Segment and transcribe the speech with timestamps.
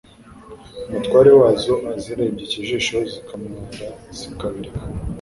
[0.87, 4.83] umutware wazo azirebye ikijisho zikamwara zikabireka.